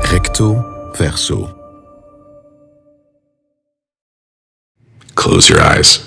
[0.00, 1.56] Recto verso.
[5.14, 6.04] Close your eyes.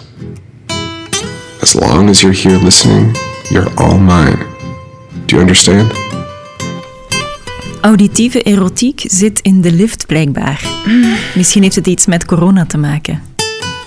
[1.62, 3.18] As long as you're here listening,
[3.50, 4.46] you're all mine.
[5.26, 5.92] Do you understand?
[7.82, 10.64] Auditieve erotiek zit in de lift blijkbaar.
[11.36, 13.22] Misschien heeft het iets met corona te maken.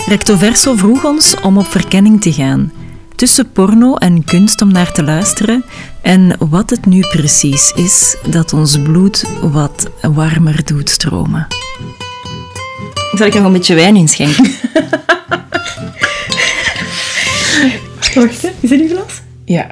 [0.07, 2.73] Recto Verso vroeg ons om op verkenning te gaan.
[3.17, 5.65] Tussen porno en kunst om naar te luisteren.
[6.03, 11.47] En wat het nu precies is dat ons bloed wat warmer doet stromen.
[13.13, 14.45] Zal ik nog een beetje wijn inschenken?
[18.15, 18.51] Wacht, hè.
[18.61, 19.21] is het die glas?
[19.45, 19.67] Ja.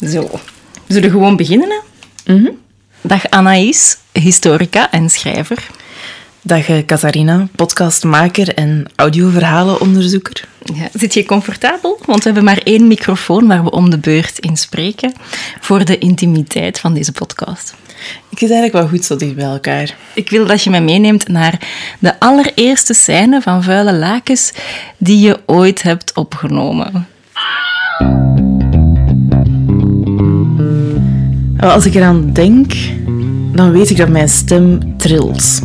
[0.00, 0.30] Zo.
[0.86, 1.82] We zullen gewoon beginnen.
[2.24, 2.50] Hè?
[3.00, 5.66] Dag Anaïs, historica en schrijver.
[6.42, 10.48] Dag Catharina, podcastmaker en audioverhalenonderzoeker.
[10.74, 11.98] Ja, zit je comfortabel?
[12.06, 15.12] Want we hebben maar één microfoon waar we om de beurt in spreken
[15.60, 17.74] voor de intimiteit van deze podcast.
[18.28, 19.96] Ik zit eigenlijk wel goed zo dicht bij elkaar.
[20.14, 24.52] Ik wil dat je me meeneemt naar de allereerste scène van Vuile Lakens
[24.96, 27.06] die je ooit hebt opgenomen.
[31.58, 32.72] Als ik eraan denk,
[33.52, 35.60] dan weet ik dat mijn stem trilt.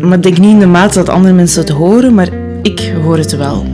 [0.00, 2.28] Maar ik denk niet in de mate dat andere mensen het horen, maar
[2.62, 3.66] ik hoor het wel.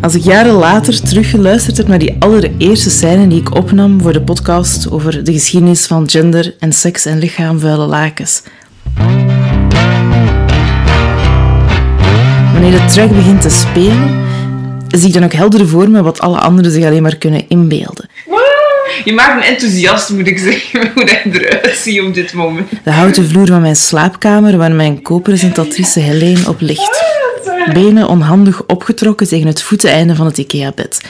[0.00, 4.22] Als ik jaren later teruggeluisterd heb naar die allereerste scène die ik opnam voor de
[4.22, 8.42] podcast over de geschiedenis van gender en seks en lichaam vuile lakens.
[12.52, 14.26] Wanneer de track begint te spelen,
[14.88, 18.08] zie ik dan ook helder voor me wat alle anderen zich alleen maar kunnen inbeelden.
[19.04, 22.70] Je maakt me enthousiast, moet ik zeggen, hoe dat eruit ziet op dit moment.
[22.84, 27.04] De houten vloer van mijn slaapkamer waar mijn co-presentatrice Helene op ligt.
[27.72, 31.00] Benen onhandig opgetrokken tegen het voeteneinde van het IKEA-bed.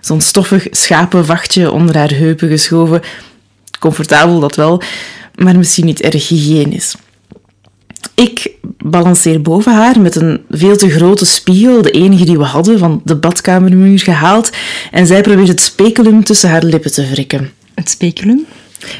[0.00, 3.02] Zo'n stoffig schapenvachtje onder haar heupen geschoven.
[3.78, 4.82] Comfortabel dat wel,
[5.34, 6.96] maar misschien niet erg hygiënisch.
[8.14, 8.50] Ik
[8.90, 13.00] balanceer boven haar met een veel te grote spiegel, de enige die we hadden, van
[13.04, 14.50] de badkamermuur gehaald.
[14.90, 17.52] En zij probeert het speculum tussen haar lippen te wrikken.
[17.74, 18.46] Het speculum?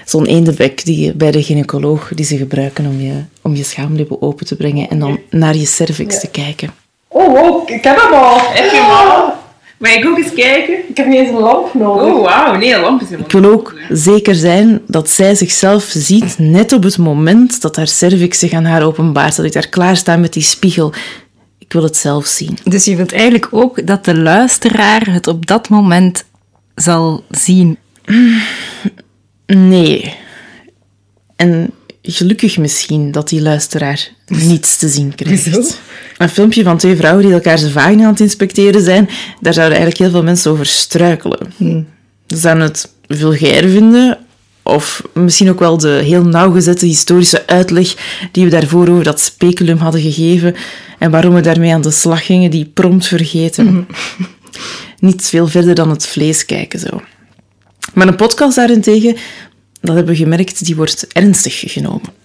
[0.04, 3.12] Zo'n eendebek die je bij de gynaecoloog die ze gebruiken om je,
[3.42, 6.70] om je schaamlippen open te brengen en dan naar je cervix te kijken.
[7.08, 8.38] Oh, oh, ik heb hem al.
[8.40, 9.32] Heb je hem al?
[9.78, 10.88] Mag ik ook eens kijken?
[10.88, 12.14] Ik heb niet eens een lamp nodig.
[12.14, 12.56] Oh, wauw.
[12.56, 16.72] Nee, een lamp is helemaal Ik wil ook zeker zijn dat zij zichzelf ziet net
[16.72, 19.36] op het moment dat haar cervix zich aan haar openbaart.
[19.36, 20.92] Dat ik daar klaar sta met die spiegel.
[21.58, 22.58] Ik wil het zelf zien.
[22.64, 26.24] Dus je wilt eigenlijk ook dat de luisteraar het op dat moment
[26.74, 27.78] zal zien.
[29.46, 30.14] Nee.
[31.36, 31.70] En
[32.02, 35.80] gelukkig misschien dat die luisteraar niets te zien krijgt.
[36.16, 39.08] Een filmpje van twee vrouwen die elkaar zijn vagina aan het inspecteren zijn,
[39.40, 41.52] daar zouden eigenlijk heel veel mensen over struikelen.
[42.26, 44.18] Ze zouden het vulgair vinden,
[44.62, 47.94] of misschien ook wel de heel nauwgezette historische uitleg
[48.32, 50.54] die we daarvoor over dat speculum hadden gegeven
[50.98, 53.86] en waarom we daarmee aan de slag gingen, die prompt vergeten.
[54.98, 57.02] Niet veel verder dan het vlees kijken zo.
[57.94, 59.16] Maar een podcast daarentegen,
[59.80, 62.16] dat hebben we gemerkt, die wordt ernstig genomen.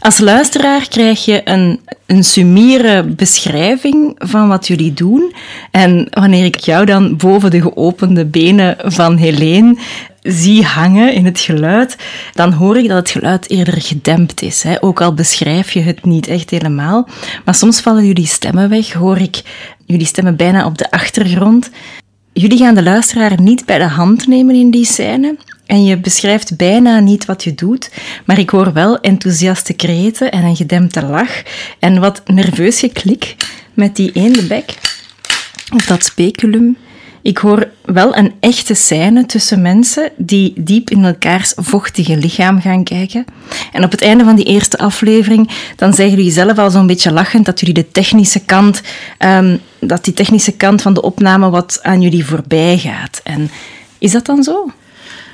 [0.00, 5.34] Als luisteraar krijg je een, een summiere beschrijving van wat jullie doen.
[5.70, 9.76] En wanneer ik jou dan boven de geopende benen van Helene
[10.22, 11.96] zie hangen in het geluid,
[12.34, 14.62] dan hoor ik dat het geluid eerder gedempt is.
[14.62, 14.82] Hè?
[14.82, 17.08] Ook al beschrijf je het niet echt helemaal.
[17.44, 19.42] Maar soms vallen jullie stemmen weg, hoor ik
[19.86, 21.70] jullie stemmen bijna op de achtergrond.
[22.38, 25.36] Jullie gaan de luisteraar niet bij de hand nemen in die scène.
[25.66, 27.90] En je beschrijft bijna niet wat je doet,
[28.24, 31.42] maar ik hoor wel enthousiaste kreten en een gedempte lach
[31.78, 33.36] en wat nerveus geklik
[33.74, 34.78] met die eendebek
[35.74, 36.76] of dat speculum.
[37.22, 42.84] Ik hoor wel een echte scène tussen mensen die diep in elkaars vochtige lichaam gaan
[42.84, 43.24] kijken.
[43.72, 47.12] En op het einde van die eerste aflevering, dan zeggen jullie zelf al zo'n beetje
[47.12, 48.80] lachend dat jullie de technische kant,
[49.18, 53.20] ehm, dat die technische kant van de opname wat aan jullie voorbij gaat.
[53.24, 53.50] En
[53.98, 54.70] is dat dan zo?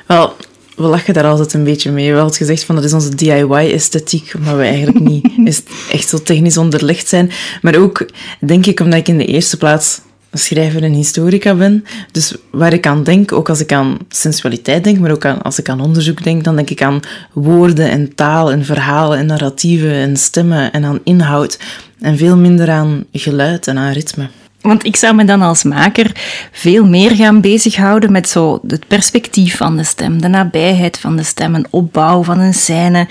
[0.07, 0.37] Wel,
[0.77, 2.11] we lachen daar altijd een beetje mee.
[2.11, 5.63] We hadden gezegd van dat is onze DIY-esthetiek, maar we eigenlijk niet
[5.93, 7.31] echt zo technisch onderlegd zijn.
[7.63, 8.07] Maar ook,
[8.41, 10.01] denk ik, omdat ik in de eerste plaats
[10.39, 11.85] schrijver en historica ben.
[12.13, 15.69] Dus waar ik aan denk, ook als ik aan sensualiteit denk, maar ook als ik
[15.69, 17.01] aan onderzoek denk, dan denk ik aan
[17.33, 21.59] woorden en taal en verhalen en narratieven en stemmen en aan inhoud.
[22.01, 24.29] En veel minder aan geluid en aan ritme.
[24.65, 26.11] Want ik zou me dan als maker
[26.53, 31.23] veel meer gaan bezighouden met zo het perspectief van de stem, de nabijheid van de
[31.23, 33.09] stem, een opbouw van een scène.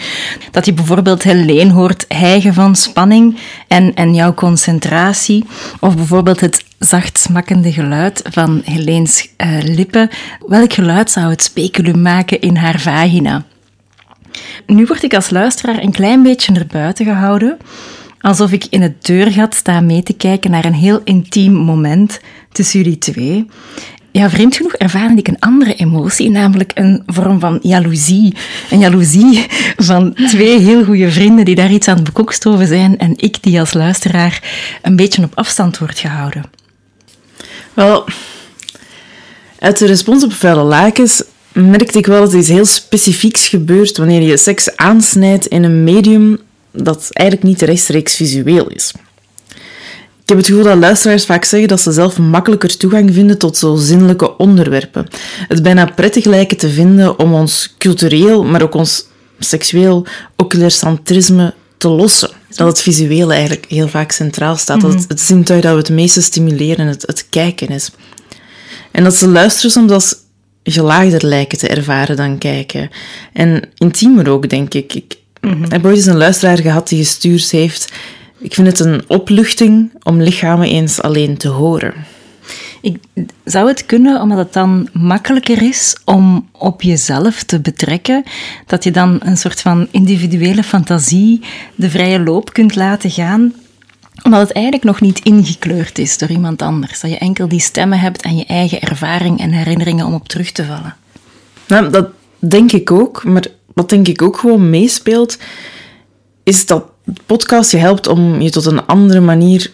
[0.52, 3.38] Dat je bijvoorbeeld Helene hoort hijgen van spanning
[3.68, 5.46] en, en jouw concentratie.
[5.80, 10.10] Of bijvoorbeeld het zacht smakkende geluid van Helene's uh, lippen.
[10.48, 13.46] Welk geluid zou het speculum maken in haar vagina?
[14.66, 17.58] Nu word ik als luisteraar een klein beetje naar buiten gehouden
[18.24, 22.20] alsof ik in het deurgat sta mee te kijken naar een heel intiem moment
[22.52, 23.46] tussen jullie twee.
[24.12, 28.34] Ja, vreemd genoeg ervaarde ik een andere emotie, namelijk een vorm van jaloezie.
[28.70, 29.46] Een jaloezie
[29.78, 33.60] van twee heel goede vrienden die daar iets aan het bekokstoven zijn en ik die
[33.60, 34.44] als luisteraar
[34.82, 36.44] een beetje op afstand wordt gehouden.
[37.74, 38.06] Wel,
[39.60, 43.98] uit de respons op vuile lakens merkte ik wel dat er iets heel specifieks gebeurt
[43.98, 46.40] wanneer je seks aansnijdt in een medium
[46.72, 48.94] dat eigenlijk niet rechtstreeks visueel is.
[50.24, 53.58] Ik heb het gevoel dat luisteraars vaak zeggen dat ze zelf makkelijker toegang vinden tot
[53.58, 55.08] zo zinnelijke onderwerpen.
[55.48, 59.08] Het bijna prettig lijken te vinden om ons cultureel, maar ook ons
[59.40, 60.06] seksueel
[60.36, 62.30] oculaircentrisme te lossen.
[62.56, 64.82] Dat het visueel eigenlijk heel vaak centraal staat.
[64.82, 65.10] Dat het, mhm.
[65.10, 67.92] het zintuig dat we het meeste stimuleren het, het kijken is.
[68.92, 70.16] En dat ze luisteren soms als
[70.64, 72.90] gelaagder lijken te ervaren dan kijken.
[73.34, 74.94] En intiemer ook, denk ik.
[74.94, 77.92] Ik, Mm Ik heb ooit eens een luisteraar gehad die gestuurd heeft...
[78.40, 81.94] Ik vind het een opluchting om lichamen eens alleen te horen.
[82.84, 82.98] Ik,
[83.46, 88.24] zou het kunnen omdat het dan makkelijker is om op jezelf te betrekken?
[88.66, 91.42] Dat je dan een soort van individuele fantasie
[91.76, 93.54] de vrije loop kunt laten gaan?
[94.24, 97.00] Omdat het eigenlijk nog niet ingekleurd is door iemand anders.
[97.00, 100.52] Dat je enkel die stemmen hebt en je eigen ervaring en herinneringen om op terug
[100.52, 100.96] te vallen.
[101.68, 102.08] Nou, dat
[102.40, 105.38] denk ik ook, maar wat denk ik ook gewoon meespeelt,
[106.44, 106.86] is dat
[107.26, 109.72] podcast je helpt om je tot een andere manier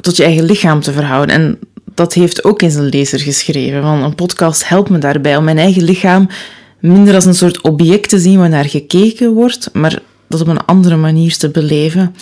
[0.00, 1.34] tot je eigen lichaam te verhouden.
[1.34, 1.58] En
[1.98, 3.82] dat heeft ook in zijn lezer geschreven.
[3.82, 6.28] Want een podcast helpt me daarbij om mijn eigen lichaam
[6.80, 9.98] minder als een soort object te zien waar naar gekeken wordt, maar
[10.28, 12.14] dat op een andere manier te beleven.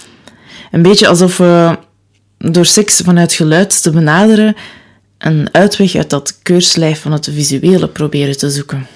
[0.71, 1.79] Een beetje alsof we
[2.39, 4.57] door seks vanuit geluid te benaderen
[5.19, 8.87] een uitweg uit dat keurslijf van het visuele proberen te zoeken.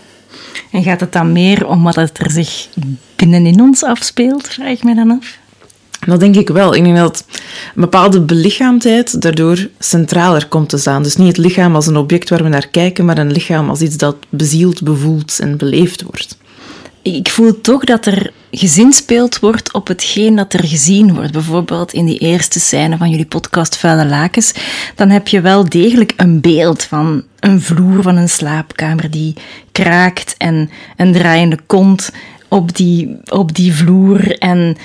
[0.70, 2.68] En gaat het dan meer om wat er zich
[3.16, 5.38] binnenin ons afspeelt, vraag ik me dan af?
[6.06, 6.74] Dat denk ik wel.
[6.74, 7.24] Ik denk dat
[7.74, 11.02] een bepaalde belichaamdheid daardoor centraler komt te staan.
[11.02, 13.80] Dus niet het lichaam als een object waar we naar kijken, maar een lichaam als
[13.80, 16.38] iets dat bezield, bevoeld en beleefd wordt
[17.02, 21.32] ik voel toch dat er gezinspeeld wordt op hetgeen dat er gezien wordt.
[21.32, 24.52] Bijvoorbeeld in die eerste scène van jullie podcast Vuile Lakens.
[24.94, 29.34] Dan heb je wel degelijk een beeld van een vloer van een slaapkamer die
[29.72, 32.10] kraakt en een draaiende kont
[32.48, 34.76] op die, op die vloer en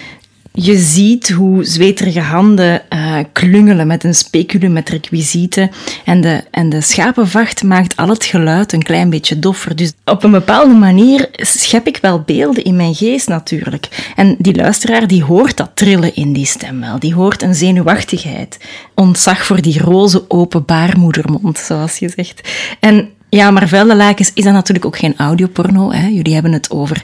[0.56, 5.72] je ziet hoe zweterige handen uh, klungelen met een speculum met requisieten.
[6.06, 9.76] En de, en de schapenvacht maakt al het geluid een klein beetje doffer.
[9.76, 14.12] Dus op een bepaalde manier schep ik wel beelden in mijn geest natuurlijk.
[14.16, 17.00] En die luisteraar die hoort dat trillen in die stem wel.
[17.00, 18.58] Die hoort een zenuwachtigheid.
[18.94, 22.50] Ontzag voor die roze open baarmoedermond, zoals je zegt.
[22.80, 25.92] En ja, maar vuile lakens is dat natuurlijk ook geen audioporno.
[25.92, 26.08] Hè.
[26.08, 27.02] Jullie hebben het over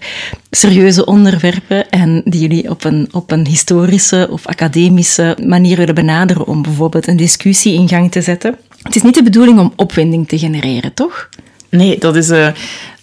[0.52, 6.48] serieuze onderwerpen en die jullie op een, op een historische of academische manier willen benaderen
[6.48, 8.58] om bijvoorbeeld een discussie in gang te zetten.
[8.82, 11.30] Het is niet de bedoeling om opwinding te genereren, toch?
[11.70, 12.30] Nee, dat is...
[12.30, 12.48] Uh,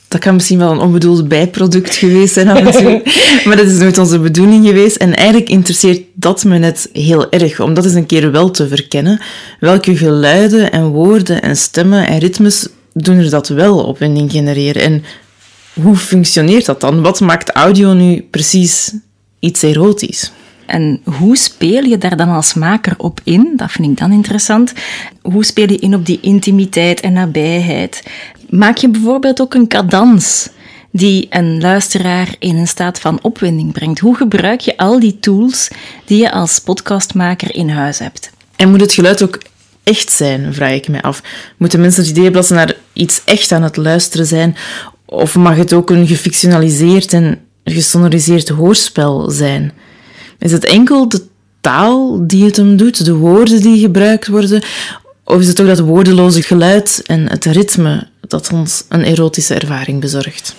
[0.08, 3.02] dat kan misschien wel een onbedoeld bijproduct geweest zijn af en toe.
[3.46, 4.96] maar dat is nooit onze bedoeling geweest.
[4.96, 8.68] En eigenlijk interesseert dat me net heel erg, om dat eens een keer wel te
[8.68, 9.20] verkennen.
[9.60, 12.68] Welke geluiden en woorden en stemmen en ritmes
[13.04, 14.82] doen er dat wel opwinding genereren?
[14.82, 15.04] En
[15.82, 17.02] hoe functioneert dat dan?
[17.02, 18.94] Wat maakt audio nu precies
[19.38, 20.32] iets erotisch?
[20.66, 23.52] En hoe speel je daar dan als maker op in?
[23.56, 24.72] Dat vind ik dan interessant.
[25.22, 28.02] Hoe speel je in op die intimiteit en nabijheid?
[28.48, 30.48] Maak je bijvoorbeeld ook een cadans
[30.90, 33.98] die een luisteraar in een staat van opwinding brengt?
[33.98, 35.68] Hoe gebruik je al die tools
[36.04, 38.30] die je als podcastmaker in huis hebt?
[38.56, 39.38] En moet het geluid ook
[39.88, 41.22] echt zijn, vraag ik me af.
[41.56, 44.56] Moeten mensen het idee dat naar iets echt aan het luisteren zijn?
[45.04, 49.72] Of mag het ook een gefictionaliseerd en gesonoriseerd hoorspel zijn?
[50.38, 51.22] Is het enkel de
[51.60, 54.62] taal die het hem doet, de woorden die gebruikt worden?
[55.24, 60.00] Of is het ook dat woordeloze geluid en het ritme dat ons een erotische ervaring
[60.00, 60.54] bezorgt?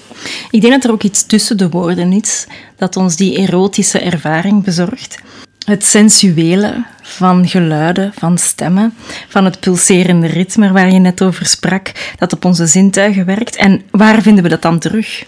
[0.51, 4.63] Ik denk dat er ook iets tussen de woorden is dat ons die erotische ervaring
[4.63, 5.17] bezorgt
[5.65, 8.93] het sensuele van geluiden, van stemmen,
[9.27, 13.55] van het pulserende ritme waar je net over sprak, dat op onze zintuigen werkt.
[13.55, 15.25] En waar vinden we dat dan terug?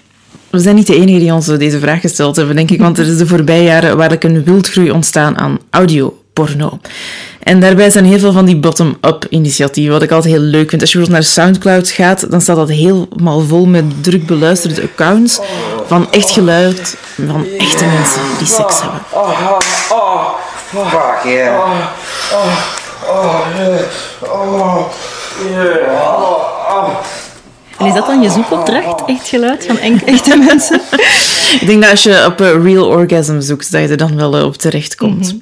[0.49, 3.07] We zijn niet de enige die ons deze vraag gesteld hebben, denk ik, want er
[3.07, 6.79] is de voorbije jaren waarlijk een wildgroei ontstaan aan audio porno.
[7.43, 10.81] En daarbij zijn heel veel van die bottom-up initiatieven, wat ik altijd heel leuk vind.
[10.81, 15.39] Als je bijvoorbeeld naar Soundcloud gaat, dan staat dat helemaal vol met druk beluisterde accounts
[15.87, 16.97] van echt geluid
[17.27, 19.01] van echte mensen die seks hebben.
[20.71, 21.91] Fuck yeah.
[27.77, 29.05] En is dat dan je zoekopdracht?
[29.05, 30.81] Echt geluid van echte mensen?
[31.61, 34.37] Ik denk dat als je op eh, real orgasm zoekt, dat je er dan wel
[34.37, 35.35] eh, op terecht komt.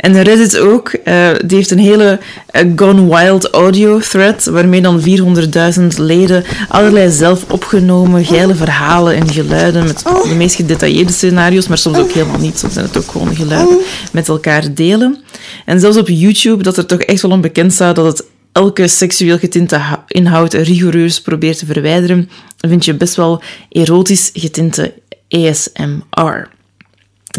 [0.00, 5.00] En Reddit ook, eh, die heeft een hele eh, Gone Wild audio thread, waarmee dan
[5.00, 11.78] 400.000 leden allerlei zelf opgenomen geile verhalen en geluiden met de meest gedetailleerde scenario's, maar
[11.78, 12.58] soms ook helemaal niet.
[12.58, 13.78] Soms zijn het ook gewoon geluiden
[14.12, 15.18] met elkaar delen.
[15.64, 19.38] En zelfs op YouTube, dat er toch echt wel onbekend staat dat het elke seksueel
[19.38, 24.94] getinte inhoud rigoureus probeert te verwijderen, vind je best wel erotisch getinte
[25.28, 26.48] ASMR.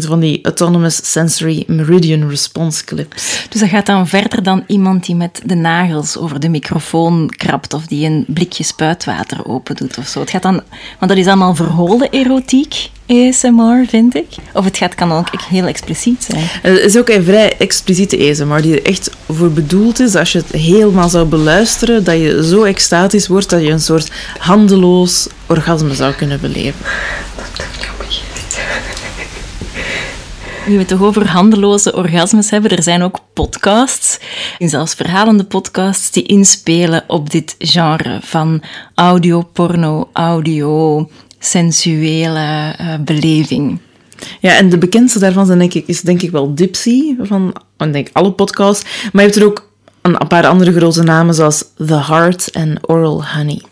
[0.00, 3.46] Van die Autonomous Sensory Meridian Response clips.
[3.48, 7.74] Dus dat gaat dan verder dan iemand die met de nagels over de microfoon krabt
[7.74, 10.20] of die een blikje spuitwater open doet of zo.
[10.20, 10.62] Het gaat dan,
[10.98, 14.26] want dat is allemaal verholen erotiek, ASMR, vind ik.
[14.52, 16.44] Of het gaat, kan ook heel expliciet zijn.
[16.62, 20.14] Het is ook een vrij expliciete ASMR die er echt voor bedoeld is.
[20.14, 24.12] Als je het helemaal zou beluisteren, dat je zo extatisch wordt dat je een soort
[24.38, 26.80] handeloos orgasme zou kunnen beleven.
[30.66, 34.18] Nu we het toch over handeloze orgasmes hebben, er zijn ook podcasts,
[34.58, 38.62] en zelfs verhalende podcasts, die inspelen op dit genre van
[38.94, 43.78] audio, porno, audio, sensuele eh, beleving.
[44.40, 47.92] Ja, en de bekendste daarvan zijn denk ik, is denk ik wel Dipsy, van ik
[47.92, 48.84] denk alle podcasts.
[49.12, 49.70] Maar je hebt er ook
[50.02, 53.62] een, een paar andere grote namen, zoals The Heart en Oral Honey.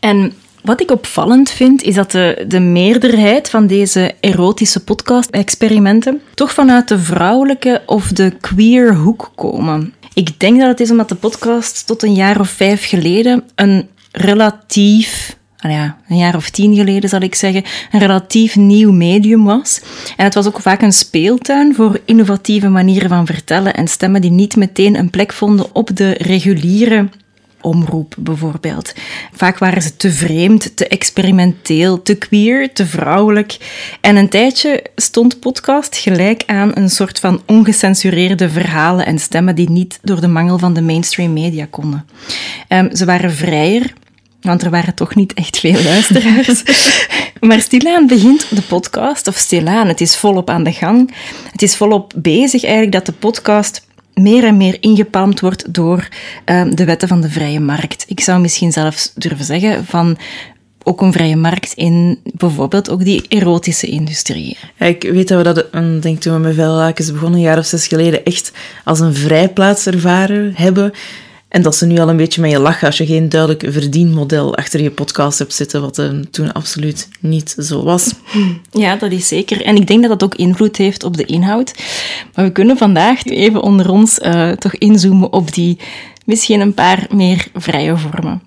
[0.00, 6.52] En wat ik opvallend vind, is dat de, de meerderheid van deze erotische podcast-experimenten toch
[6.52, 9.94] vanuit de vrouwelijke of de queer hoek komen.
[10.14, 13.88] Ik denk dat het is omdat de podcast tot een jaar of vijf geleden een
[14.12, 19.44] relatief ah ja, een jaar of tien geleden zal ik zeggen, een relatief nieuw medium
[19.44, 19.80] was.
[20.16, 24.30] En het was ook vaak een speeltuin voor innovatieve manieren van vertellen en stemmen die
[24.30, 27.08] niet meteen een plek vonden op de reguliere
[27.60, 28.92] omroep bijvoorbeeld.
[29.32, 33.56] Vaak waren ze te vreemd, te experimenteel, te queer, te vrouwelijk.
[34.00, 39.70] En een tijdje stond podcast gelijk aan een soort van ongecensureerde verhalen en stemmen die
[39.70, 42.06] niet door de mangel van de mainstream media konden.
[42.68, 43.92] Um, ze waren vrijer,
[44.40, 46.62] want er waren toch niet echt veel luisteraars.
[47.40, 51.14] maar stilaan begint de podcast, of stilaan, het is volop aan de gang.
[51.52, 56.08] Het is volop bezig eigenlijk dat de podcast meer en meer ingepalmd wordt door
[56.46, 58.04] uh, de wetten van de vrije markt.
[58.08, 60.18] Ik zou misschien zelfs durven zeggen van
[60.82, 64.56] ook een vrije markt in bijvoorbeeld ook die erotische industrie.
[64.78, 67.66] Ik weet dat we dat, een, denk toen we met Vellakens begonnen, een jaar of
[67.66, 68.52] zes geleden, echt
[68.84, 70.92] als een vrijplaats ervaren hebben.
[71.50, 74.56] En dat ze nu al een beetje met je lachen als je geen duidelijk verdienmodel
[74.56, 78.12] achter je podcast hebt zitten, wat uh, toen absoluut niet zo was.
[78.70, 79.62] Ja, dat is zeker.
[79.64, 81.74] En ik denk dat dat ook invloed heeft op de inhoud.
[82.34, 85.78] Maar we kunnen vandaag even onder ons uh, toch inzoomen op die
[86.24, 88.42] misschien een paar meer vrije vormen.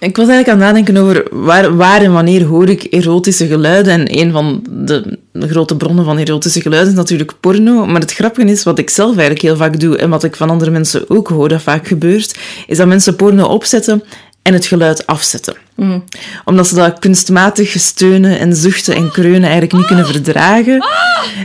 [0.00, 3.92] Ik was eigenlijk aan het nadenken over waar, waar en wanneer hoor ik erotische geluiden.
[3.92, 7.86] En een van de, grote bronnen van erotische geluiden is natuurlijk porno.
[7.86, 10.50] Maar het grappige is, wat ik zelf eigenlijk heel vaak doe en wat ik van
[10.50, 14.02] andere mensen ook hoor dat vaak gebeurt, is dat mensen porno opzetten
[14.42, 15.54] en het geluid afzetten.
[15.74, 16.04] Mm.
[16.44, 20.84] Omdat ze dat kunstmatig steunen en zuchten en kreunen eigenlijk niet kunnen verdragen.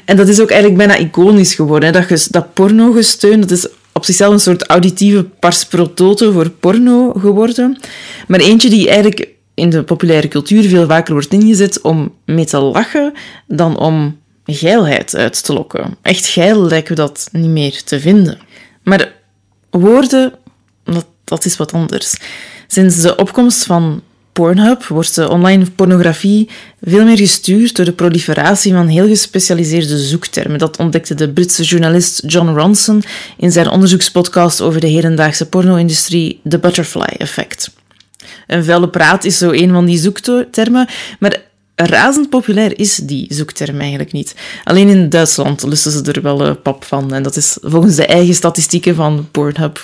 [0.05, 1.93] En dat is ook eigenlijk bijna iconisch geworden.
[1.93, 2.01] Hè?
[2.01, 7.79] Dat, dat porno gesteun, dat is op zichzelf een soort auditieve pars voor porno geworden.
[8.27, 12.59] Maar eentje die eigenlijk in de populaire cultuur veel vaker wordt ingezet om mee te
[12.59, 13.13] lachen
[13.47, 15.97] dan om geilheid uit te lokken.
[16.01, 18.39] Echt geil lijken we dat niet meer te vinden.
[18.83, 19.13] Maar
[19.69, 20.33] woorden,
[20.83, 22.15] dat, dat is wat anders.
[22.67, 24.01] Sinds de opkomst van
[24.35, 26.49] Pornhub wordt de online pornografie
[26.81, 30.59] veel meer gestuurd door de proliferatie van heel gespecialiseerde zoektermen.
[30.59, 33.03] Dat ontdekte de Britse journalist John Ronson
[33.37, 37.71] in zijn onderzoekspodcast over de hedendaagse porno-industrie, The Butterfly Effect.
[38.47, 40.87] Een vuile praat is zo een van die zoektermen,
[41.19, 41.41] maar
[41.75, 44.35] razend populair is die zoekterm eigenlijk niet.
[44.63, 48.05] Alleen in Duitsland lusten ze er wel uh, pap van, en dat is volgens de
[48.05, 49.83] eigen statistieken van Pornhub.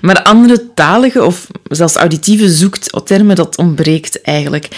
[0.00, 4.68] Maar andere talige of zelfs auditieve zoektermen, dat ontbreekt eigenlijk.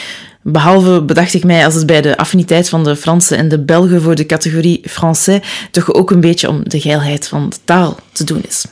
[0.42, 4.02] Behalve bedacht ik mij als het bij de affiniteit van de Fransen en de Belgen
[4.02, 8.24] voor de categorie Français toch ook een beetje om de geilheid van de taal te
[8.24, 8.64] doen is.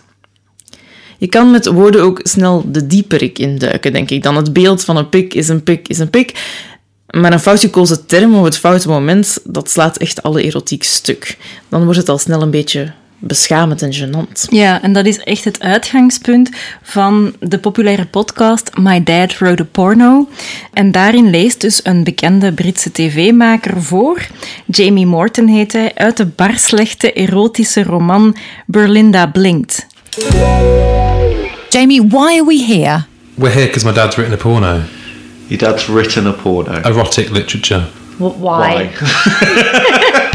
[1.18, 4.22] Je kan met woorden ook snel de dieperik induiken, denk ik.
[4.22, 6.44] Dan het beeld van een pik is een pik is een pik.
[7.10, 11.36] Maar een fout gekozen term of het foute moment, dat slaat echt alle erotiek stuk.
[11.68, 14.46] Dan wordt het al snel een beetje beschamend en gênant.
[14.48, 16.50] Ja, en dat is echt het uitgangspunt
[16.82, 20.28] van de populaire podcast My Dad Wrote a Porno.
[20.72, 24.26] En daarin leest dus een bekende Britse tv-maker voor,
[24.66, 29.86] Jamie Morton heet hij, uit de barslechte erotische roman Berlinda Blinked.
[31.68, 33.04] Jamie, why are we here?
[33.34, 34.80] We're here because my dad's written a porno.
[35.46, 36.80] Your dad's written a porno.
[36.82, 37.84] Erotic literature.
[38.18, 38.90] Why?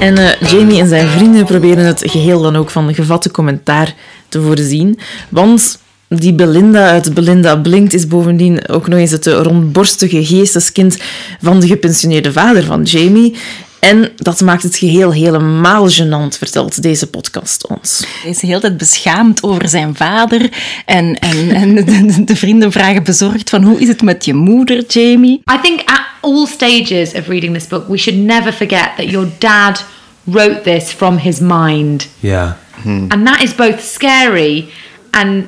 [0.00, 3.94] En eh, Jamie en zijn vrienden proberen het geheel dan ook van gevatte commentaar
[4.28, 4.98] te voorzien.
[5.28, 10.96] Want die Belinda uit Belinda Blinkt is bovendien ook nog eens het rondborstige geesteskind
[11.40, 13.34] van de gepensioneerde vader van Jamie.
[13.80, 18.06] En dat maakt het geheel helemaal gênant, vertelt deze podcast ons.
[18.22, 20.50] Hij is de hele tijd beschaamd over zijn vader.
[20.86, 24.84] En, en, en de, de vrienden vragen bezorgd van hoe is het met je moeder,
[24.86, 25.42] Jamie?
[25.52, 25.82] I think
[26.26, 29.80] all stages of reading this book, we should never forget that your dad
[30.24, 32.06] wrote this from his mind.
[32.20, 32.52] Yeah.
[32.84, 34.68] And that is both scary
[35.10, 35.44] and.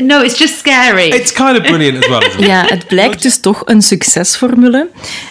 [0.00, 1.08] No, it's just scary.
[1.10, 2.46] It's kind of brilliant as well, isn't it?
[2.52, 4.90] Ja, het blijkt dus toch een succesformule.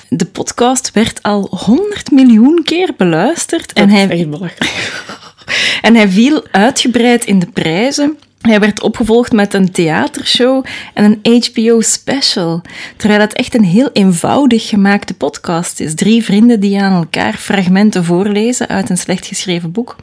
[0.10, 3.74] De podcast werd al 100 miljoen keer beluisterd.
[3.74, 4.28] En Dat hij,
[5.82, 8.18] en hij viel uitgebreid in de prijzen.
[8.42, 12.62] Hij werd opgevolgd met een theatershow en een HBO-special.
[12.98, 15.96] Terwijl het echt een heel eenvoudig gemaakte podcast is.
[15.96, 19.96] Drie vrienden die aan elkaar fragmenten voorlezen uit een slecht geschreven boek.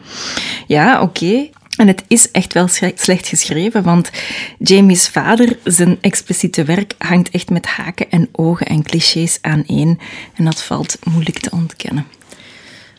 [0.66, 1.49] Ja, oké.
[1.76, 4.11] En het is echt wel slecht geschreven, want
[4.59, 10.00] Jamie's vader, zijn expliciete werk, hangt echt met haken en ogen en clichés aaneen.
[10.35, 12.07] En dat valt moeilijk te ontkennen.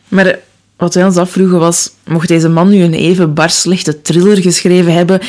[0.08, 0.38] Maar
[0.80, 4.92] wat wij ons afvroegen was, mocht deze man nu een even bar slechte thriller geschreven
[4.92, 5.20] hebben,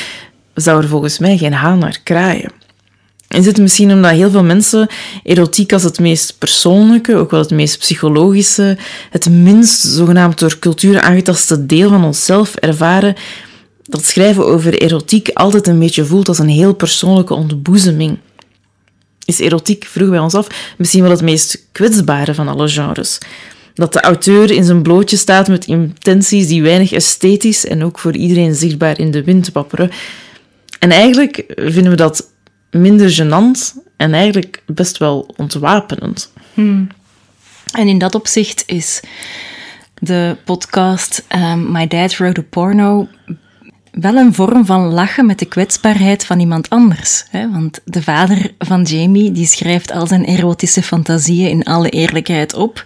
[0.53, 2.51] zou er volgens mij geen haan naar kraaien.
[3.27, 4.87] Is het misschien omdat heel veel mensen
[5.23, 8.77] erotiek als het meest persoonlijke, ook wel het meest psychologische,
[9.09, 13.15] het minst zogenaamd door cultuur aangetaste deel van onszelf ervaren,
[13.83, 18.17] dat schrijven over erotiek altijd een beetje voelt als een heel persoonlijke ontboezeming?
[19.25, 23.17] Is erotiek, vroegen wij ons af, misschien wel het meest kwetsbare van alle genres?
[23.73, 28.15] Dat de auteur in zijn blootje staat met intenties die weinig esthetisch en ook voor
[28.15, 29.91] iedereen zichtbaar in de wind wapperen.
[30.79, 32.29] En eigenlijk vinden we dat
[32.71, 36.33] minder gênant en eigenlijk best wel ontwapenend.
[37.71, 39.01] En in dat opzicht is
[39.99, 43.07] de podcast um, My Dad Wrote a Porno
[43.91, 47.25] wel een vorm van lachen met de kwetsbaarheid van iemand anders.
[47.29, 47.51] Hè?
[47.51, 52.83] Want de vader van Jamie die schrijft al zijn erotische fantasieën in alle eerlijkheid op.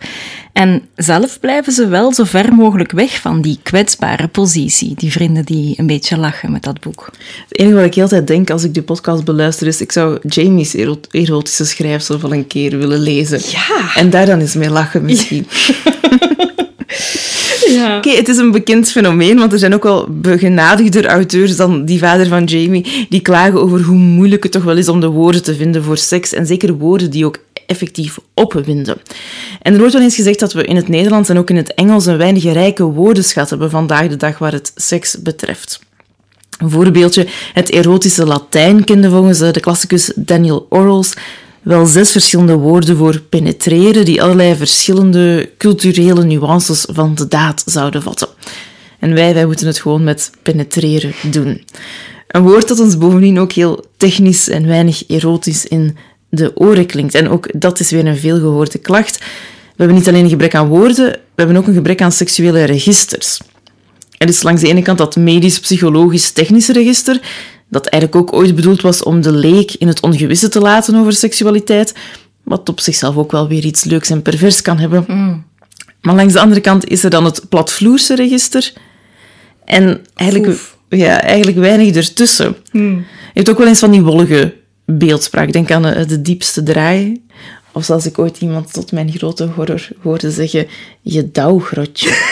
[0.53, 4.93] En zelf blijven ze wel zo ver mogelijk weg van die kwetsbare positie.
[4.95, 7.09] Die vrienden die een beetje lachen met dat boek.
[7.47, 10.19] Het enige wat ik heel tijd denk als ik die podcast beluister is, ik zou
[10.27, 13.39] Jamie's ero- erotische schrijfsel wel een keer willen lezen.
[13.49, 13.95] Ja.
[13.95, 15.47] En daar dan eens mee lachen misschien.
[15.49, 15.73] Ja.
[17.97, 21.99] Oké, het is een bekend fenomeen, want er zijn ook wel begenadigder auteurs dan die
[21.99, 25.43] vader van Jamie, die klagen over hoe moeilijk het toch wel is om de woorden
[25.43, 28.97] te vinden voor seks, en zeker woorden die ook effectief opwinden.
[29.61, 31.73] En er wordt wel eens gezegd dat we in het Nederlands en ook in het
[31.73, 35.79] Engels een weinig rijke woordenschat hebben vandaag de dag waar het seks betreft.
[36.57, 41.13] Een voorbeeldje, het erotische Latijn kende volgens de klassicus Daniel Orrells
[41.65, 48.01] wel zes verschillende woorden voor penetreren die allerlei verschillende culturele nuances van de daad zouden
[48.01, 48.27] vatten.
[48.99, 51.63] En wij, wij moeten het gewoon met penetreren doen.
[52.27, 55.97] Een woord dat ons bovendien ook heel technisch en weinig erotisch in
[56.29, 57.15] de oren klinkt.
[57.15, 59.17] En ook dat is weer een veelgehoorde klacht.
[59.17, 62.63] We hebben niet alleen een gebrek aan woorden, we hebben ook een gebrek aan seksuele
[62.63, 63.39] registers.
[64.17, 67.21] Er is langs de ene kant dat medisch-psychologisch-technische register,
[67.69, 71.13] dat eigenlijk ook ooit bedoeld was om de leek in het ongewisse te laten over
[71.13, 71.93] seksualiteit,
[72.43, 75.05] wat op zichzelf ook wel weer iets leuks en pervers kan hebben.
[76.01, 78.73] Maar langs de andere kant is er dan het platvloerse register
[79.65, 82.55] en eigenlijk, ja, eigenlijk weinig ertussen.
[82.71, 84.53] Je hebt ook wel eens van die wollige
[84.85, 85.51] beeldspraak.
[85.51, 87.23] Denk aan eh, de diepste draai.
[87.71, 90.67] Of zoals ik ooit iemand tot mijn grote horror hoorde zeggen,
[91.01, 92.09] je dauwgrotje.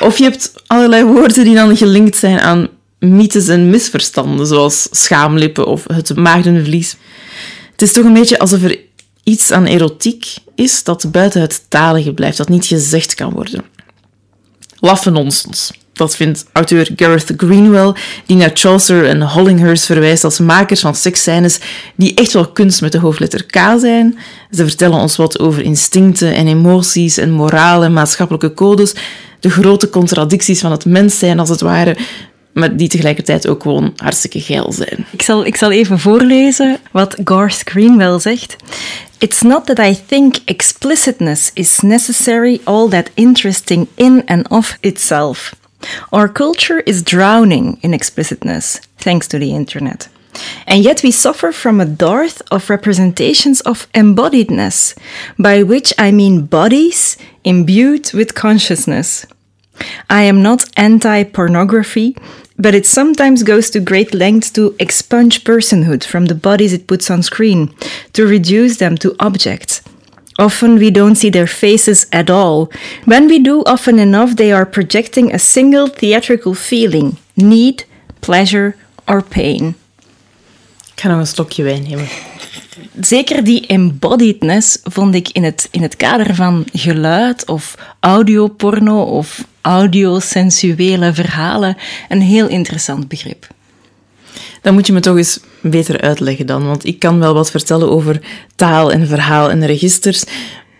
[0.00, 5.66] Of je hebt allerlei woorden die dan gelinkt zijn aan mythes en misverstanden, zoals schaamlippen
[5.66, 6.96] of het maagdenvlies.
[7.72, 8.78] Het is toch een beetje alsof er
[9.22, 13.64] iets aan erotiek is dat buiten het talige blijft, dat niet gezegd kan worden.
[14.80, 15.70] Laffe nonsens.
[15.92, 17.92] Dat vindt auteur Gareth Greenwell,
[18.26, 21.58] die naar Chaucer en Hollinghurst verwijst als makers van seksscènes
[21.96, 24.18] die echt wel kunst met de hoofdletter K zijn.
[24.50, 28.94] Ze vertellen ons wat over instincten en emoties en moraal en maatschappelijke codes,
[29.40, 31.96] de grote contradicties van het mens zijn als het ware,
[32.52, 35.06] maar die tegelijkertijd ook gewoon hartstikke geil zijn.
[35.10, 38.56] Ik zal, ik zal even voorlezen wat Garth Greenwell zegt.
[39.18, 45.54] It's not that I think explicitness is necessary all that interesting in and of itself.
[46.10, 50.08] Our culture is drowning in explicitness, thanks to the internet.
[50.66, 54.94] And yet we suffer from a dearth of representations of embodiedness,
[55.36, 59.26] by which I mean bodies imbued with consciousness.
[60.10, 62.16] I am not anti pornography,
[62.58, 67.10] but it sometimes goes to great lengths to expunge personhood from the bodies it puts
[67.10, 67.74] on screen,
[68.12, 69.82] to reduce them to objects.
[70.38, 72.70] Often we don't see their faces at all.
[73.06, 77.84] When we do, often enough, they are projecting a single theatrical feeling need,
[78.20, 79.74] pleasure, or pain.
[80.94, 82.27] Ga nog een slokje wijn nemen.
[83.00, 89.44] Zeker die embodiedness vond ik in het, in het kader van geluid of audioporno of
[89.60, 91.76] audiosensuele verhalen
[92.08, 93.46] een heel interessant begrip.
[94.62, 97.90] Dan moet je me toch eens beter uitleggen dan, want ik kan wel wat vertellen
[97.90, 98.20] over
[98.56, 100.24] taal en verhaal en registers,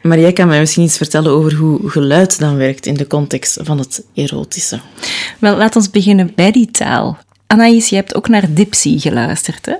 [0.02, 3.58] maar jij kan mij misschien iets vertellen over hoe geluid dan werkt in de context
[3.62, 4.80] van het erotische.
[5.38, 7.18] Wel, laat ons beginnen bij die taal.
[7.46, 9.74] Anaïs, je hebt ook naar Dipsy geluisterd, hè?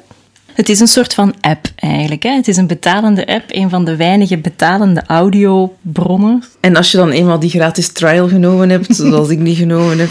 [0.59, 2.23] Het is een soort van app eigenlijk.
[2.23, 2.31] Hè?
[2.31, 6.42] Het is een betalende app, een van de weinige betalende audiobronnen.
[6.61, 10.09] En als je dan eenmaal die gratis trial genomen hebt, zoals ik die genomen heb,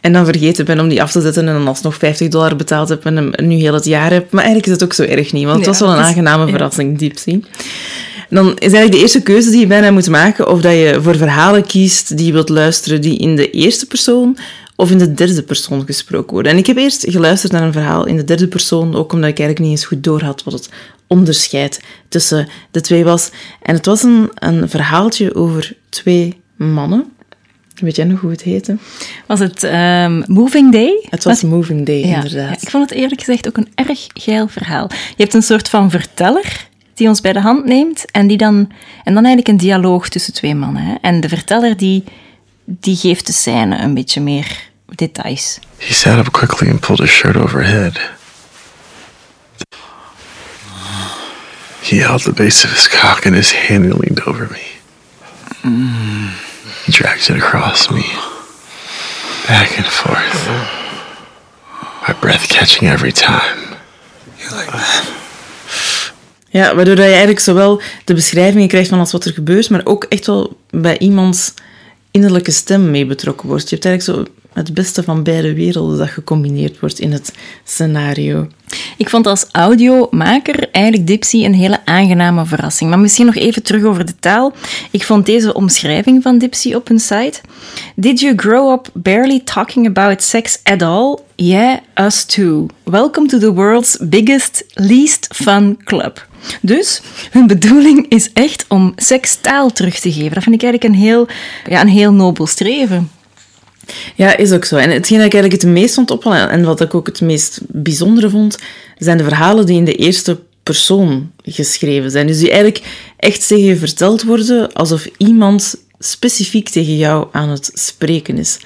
[0.00, 2.88] en dan vergeten ben om die af te zetten en dan alsnog 50 dollar betaald
[2.88, 4.30] heb en hem nu heel het jaar heb.
[4.30, 6.04] Maar eigenlijk is het ook zo erg niet, want het Ja, was wel een is-
[6.06, 6.50] aangename ja.
[6.50, 7.40] verrassing, Dipsy.
[8.28, 11.16] Dan is eigenlijk de eerste keuze die je bijna moet maken of dat je voor
[11.16, 14.36] verhalen kiest die je wilt luisteren die in de eerste persoon
[14.76, 16.52] of in de derde persoon gesproken worden.
[16.52, 19.38] En ik heb eerst geluisterd naar een verhaal in de derde persoon, ook omdat ik
[19.38, 20.68] eigenlijk niet eens goed doorhad wat het
[21.06, 23.30] onderscheid tussen de twee was.
[23.62, 27.04] En het was een, een verhaaltje over twee mannen.
[27.74, 28.76] Weet jij nog hoe het heette?
[29.26, 31.06] Was het ehm, Moving Day?
[31.10, 32.48] Het was Moving Day, Ja, inderdaad.
[32.48, 34.86] ja, ik vond het eerlijk gezegd ook een erg geil verhaal.
[34.90, 38.54] Je hebt een soort van verteller die ons bij de hand neemt en, die dan,
[39.04, 40.82] en dan eigenlijk een dialoog tussen twee mannen.
[40.82, 40.94] Hè.
[41.00, 42.04] En de verteller die,
[42.64, 45.58] die geeft de scène een beetje meer details.
[45.78, 48.00] He sat up quickly and pulled his shirt over his head.
[51.82, 54.70] He held the base of his cock in his hand and leaned over me.
[56.84, 58.04] He dragged it across me,
[59.46, 60.48] back and forth.
[62.08, 63.70] My breath catching every time.
[66.48, 69.80] Ja, waardoor dat je eigenlijk zowel de beschrijvingen krijgt van alles wat er gebeurt, maar
[69.84, 71.54] ook echt wel bij iemands
[72.12, 73.68] innerlijke stem mee betrokken wordt.
[73.68, 77.32] Je hebt eigenlijk zo het beste van beide werelden dat gecombineerd wordt in het
[77.64, 78.48] scenario.
[78.96, 82.90] Ik vond als audiomaker eigenlijk Dipsy een hele aangename verrassing.
[82.90, 84.52] Maar misschien nog even terug over de taal.
[84.90, 87.40] Ik vond deze omschrijving van Dipsy op hun site.
[87.96, 91.18] Did you grow up barely talking about sex at all?
[91.34, 92.66] Yeah, us too.
[92.84, 96.30] Welcome to the world's biggest, least fun club.
[96.60, 97.00] Dus
[97.30, 100.34] hun bedoeling is echt om seks taal terug te geven.
[100.34, 101.26] Dat vind ik eigenlijk een heel,
[101.68, 103.10] ja, een heel nobel streven.
[104.14, 104.76] Ja, is ook zo.
[104.76, 107.60] En hetgeen dat ik eigenlijk het meest vond opvallen en wat ik ook het meest
[107.68, 108.58] bijzondere vond,
[108.98, 112.26] zijn de verhalen die in de eerste persoon geschreven zijn.
[112.26, 112.84] Dus die eigenlijk
[113.16, 118.58] echt tegen je verteld worden alsof iemand specifiek tegen jou aan het spreken is.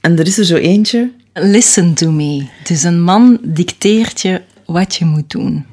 [0.00, 1.10] En er is er zo eentje.
[1.32, 2.46] Listen to me.
[2.64, 5.66] Dus een man dicteert je wat je moet doen.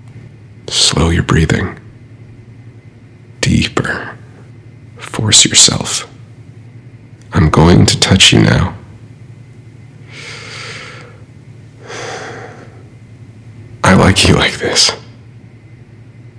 [0.67, 1.79] Slow your breathing.
[3.41, 4.17] Deeper.
[4.97, 6.07] Force yourself.
[7.33, 8.73] I'm going to touch you now.
[13.83, 14.91] I like you like this.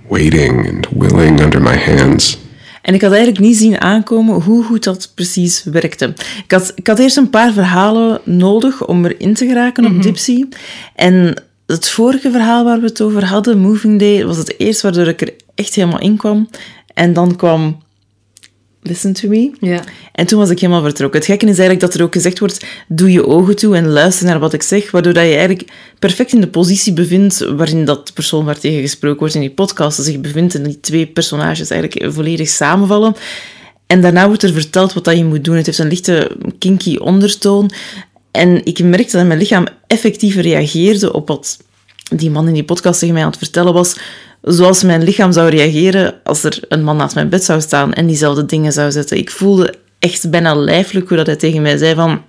[0.09, 2.37] Waiting and willing under my hands.
[2.81, 6.13] En ik had eigenlijk niet zien aankomen hoe goed dat precies werkte.
[6.43, 10.01] Ik had, ik had eerst een paar verhalen nodig om erin te geraken op mhm.
[10.01, 10.45] Dipsy.
[10.95, 15.07] En het vorige verhaal waar we het over hadden, Moving Day, was het eerst waardoor
[15.07, 16.49] ik er echt helemaal in kwam.
[16.93, 17.77] En dan kwam
[18.87, 19.51] Listen to Me.
[19.59, 19.83] Ja.
[20.11, 21.19] En toen was ik helemaal vertrokken.
[21.19, 24.25] Het gekke is eigenlijk dat er ook gezegd wordt, doe je ogen toe en luister
[24.25, 28.07] naar wat ik zeg, waardoor dat je eigenlijk perfect in de positie bevindt waarin dat
[28.07, 31.69] de persoon waar tegen gesproken wordt in die podcast zich bevindt en die twee personages
[31.69, 33.15] eigenlijk volledig samenvallen.
[33.87, 35.55] En daarna wordt er verteld wat dat je moet doen.
[35.55, 37.71] Het heeft een lichte kinky ondertoon.
[38.37, 41.57] En ik merkte dat mijn lichaam effectief reageerde op wat
[42.15, 43.97] die man in die podcast tegen mij aan het vertellen was,
[44.41, 48.07] zoals mijn lichaam zou reageren als er een man naast mijn bed zou staan en
[48.07, 49.17] diezelfde dingen zou zetten.
[49.17, 52.21] Ik voelde echt bijna lijfelijk hoe dat hij tegen mij zei van...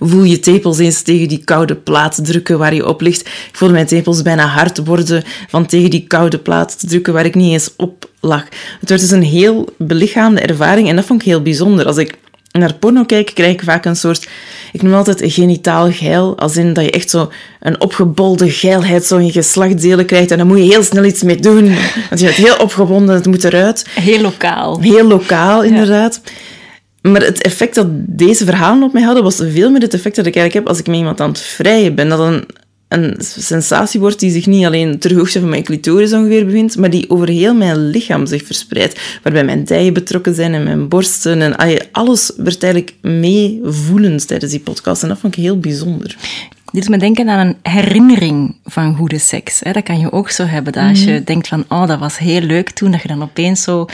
[0.00, 3.20] Voel je tepels eens tegen die koude plaat drukken waar je op ligt.
[3.20, 7.24] Ik voelde mijn tepels bijna hard worden van tegen die koude plaat te drukken waar
[7.24, 8.44] ik niet eens op lag.
[8.80, 11.86] Het werd dus een heel belichaamde ervaring en dat vond ik heel bijzonder.
[11.86, 12.18] Als ik
[12.58, 14.28] naar porno kijk, krijg ik vaak een soort...
[14.72, 16.38] Ik noem altijd een genitaal geil.
[16.38, 20.30] Als in dat je echt zo een opgebolde geilheid zo in je geslachtsdelen krijgt.
[20.30, 21.64] En dan moet je heel snel iets mee doen.
[22.08, 23.86] Want je bent heel opgewonden, het moet eruit.
[24.00, 24.80] Heel lokaal.
[24.80, 26.20] Heel lokaal, inderdaad.
[27.12, 30.26] Maar het effect dat deze verhalen op mij hadden, was veel meer het effect dat
[30.26, 32.08] ik eigenlijk heb als ik met iemand aan het vrijen ben.
[32.08, 32.46] Dat een,
[32.88, 36.90] een sensatie wordt die zich niet alleen ter hoogte van mijn clitoris ongeveer bevindt, maar
[36.90, 39.00] die over heel mijn lichaam zich verspreidt.
[39.22, 41.42] Waarbij mijn dijen betrokken zijn en mijn borsten.
[41.42, 41.56] En
[41.92, 45.02] alles werd eigenlijk meevoelend tijdens die podcast.
[45.02, 46.16] En dat vond ik heel bijzonder.
[46.72, 49.60] Dit doet me denken aan een herinnering van goede seks.
[49.64, 49.72] hè.
[49.72, 50.72] Dat kan je ook zo hebben.
[50.72, 53.62] Dat als je denkt van, oh, dat was heel leuk toen, dat je dan opeens
[53.62, 53.86] zo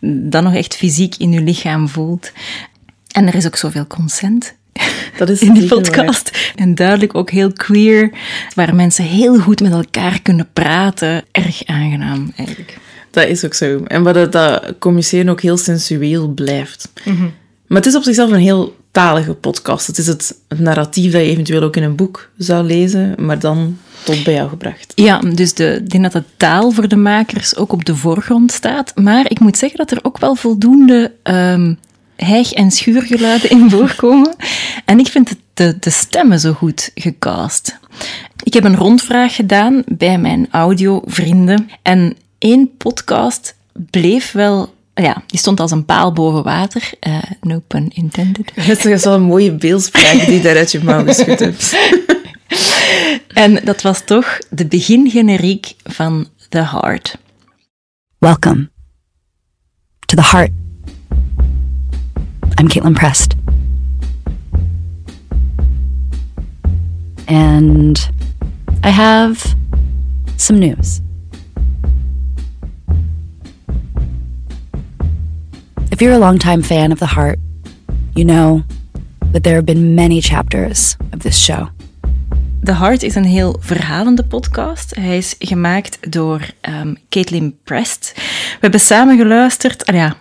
[0.00, 2.32] dat nog echt fysiek in je lichaam voelt.
[3.10, 4.54] En er is ook zoveel consent
[5.16, 5.78] Dat is in die waar.
[5.78, 6.52] podcast.
[6.54, 8.10] En duidelijk ook heel queer,
[8.54, 11.24] waar mensen heel goed met elkaar kunnen praten.
[11.30, 12.78] Erg aangenaam, eigenlijk.
[13.10, 13.82] Dat is ook zo.
[13.84, 16.88] En wat het, dat communiceren ook heel sensueel blijft.
[17.66, 19.86] Maar het is op zichzelf een heel talige podcast.
[19.86, 23.38] Het is het, het narratief dat je eventueel ook in een boek zou lezen, maar
[23.38, 24.92] dan tot bij jou gebracht.
[24.94, 28.52] Ja, dus de, ik denk dat de taal voor de makers ook op de voorgrond
[28.52, 28.92] staat.
[28.94, 31.74] Maar ik moet zeggen dat er ook wel voldoende ehm
[32.16, 34.34] hijg- en schuurgeluiden in voorkomen.
[34.84, 37.78] En ik vind het, de, de stemmen zo goed gecast.
[38.42, 41.70] Ik heb een rondvraag gedaan bij mijn audiovrienden.
[41.82, 43.56] En één podcast
[43.90, 44.74] bleef wel...
[44.94, 46.90] Ja, die stond als een paal boven water.
[47.00, 48.50] eh, no pun intended.
[48.60, 51.76] Het is wel een mooie beeldspraak die je daar uit je mouw geschud hebt.
[53.34, 57.18] En dat was toch de begingeneriek van The Heart.
[58.18, 58.70] Welcome
[60.06, 60.50] to the heart.
[62.58, 63.36] I'm Caitlin Prest.
[67.28, 67.98] And
[68.82, 69.54] I have
[70.36, 71.02] some news.
[75.90, 77.38] If you're a longtime fan of The Heart,
[78.14, 78.62] you know
[79.32, 81.68] that there have been many chapters of this show.
[82.62, 84.94] The Heart is een heel verhalende podcast.
[84.94, 88.12] Hij is gemaakt door ehm Caitlin Prest.
[88.16, 89.86] We hebben samen geluisterd.
[89.86, 90.16] Ah ja,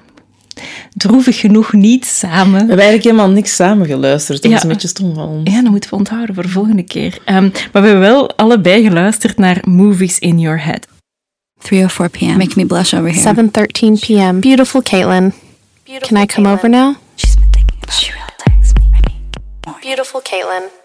[0.94, 2.52] droevig genoeg niet samen.
[2.52, 4.42] We hebben eigenlijk helemaal niks samen geluisterd.
[4.42, 4.58] Dat Ja.
[4.58, 5.52] is een beetje stom van ons.
[5.54, 7.18] Ja, dat moeten we onthouden voor de volgende keer.
[7.26, 10.88] Ehm, maar we hebben wel allebei geluisterd naar Movies in Your Head.
[11.62, 12.38] 3:04 p.m.
[12.38, 13.22] Make me blush over here.
[13.22, 14.40] 7:13 p.m.
[14.40, 15.34] Beautiful Caitlin.
[16.00, 16.96] Can I come over now?
[17.16, 18.86] She's been thinking about she really texts me.
[18.86, 19.22] I mean,
[19.66, 19.80] more.
[19.82, 20.85] Beautiful Caitlin.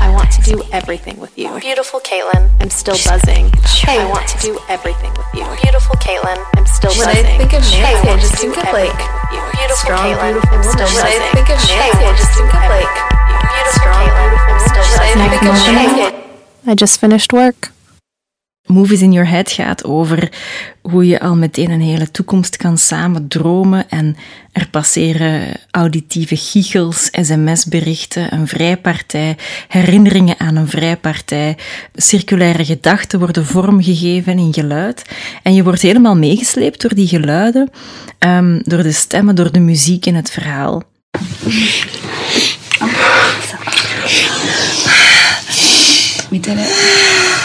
[0.00, 1.52] I want to do everything with you.
[1.60, 2.48] Beautiful Caitlin.
[2.60, 3.52] I'm still buzzing.
[3.84, 5.44] Hey, I want to do everything with you.
[5.62, 6.38] Beautiful Caitlin.
[6.56, 7.38] I'm still When I buzzing.
[7.38, 9.42] think of Nancy, I I just think of, like, everything with you.
[9.58, 10.32] Beautiful strong, Caitlin.
[10.32, 10.94] beautiful woman.
[10.96, 13.36] When I think of Nancy, I I just think of, like, everything with you.
[13.52, 14.28] Beautiful strong, Caitlin.
[14.32, 14.98] beautiful I'm still woman.
[14.98, 15.36] When I buzzing.
[15.36, 17.60] think of Nancy, I just finished work.
[18.68, 20.32] Movies in Your Head gaat over
[20.82, 24.16] hoe je al meteen een hele toekomst kan samen dromen en
[24.52, 29.36] er passeren auditieve giechels, sms-berichten, een vrijpartij,
[29.68, 31.56] herinneringen aan een vrijpartij,
[31.94, 35.04] circulaire gedachten worden vormgegeven in geluid.
[35.42, 37.70] En je wordt helemaal meegesleept door die geluiden,
[38.18, 40.82] ehm, door de stemmen, door de muziek in het verhaal.
[46.30, 47.37] Did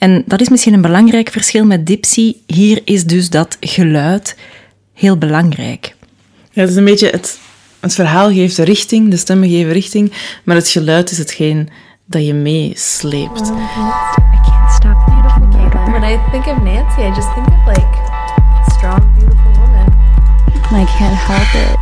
[0.00, 2.34] En dat is misschien een belangrijk verschil met Dipsy.
[2.46, 4.36] Hier is dus dat geluid
[4.94, 5.96] heel belangrijk.
[6.52, 7.38] Ja, het is een beetje het,
[7.80, 10.12] het verhaal geeft richting, de stemmen geven richting,
[10.44, 11.68] maar het geluid is hetgeen
[12.06, 13.40] dat je meesleept.
[13.40, 13.52] I
[14.44, 16.00] can't stop thinking about her.
[16.00, 17.96] when I think of Nancy, I just think of like
[18.72, 19.09] strong.
[20.72, 21.76] I can't help it.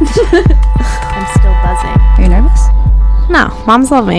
[1.16, 2.00] I'm still buzzing.
[2.16, 2.60] Are you nervous?
[3.28, 4.18] No, moms love me.